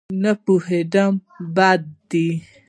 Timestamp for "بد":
1.55-1.81